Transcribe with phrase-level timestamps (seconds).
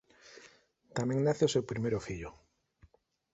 [0.97, 2.29] Tamén nace o seu primeiro fillo.